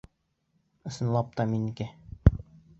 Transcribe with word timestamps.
Ысынлап 0.91 1.29
та 1.37 1.47
минеке. 1.53 1.91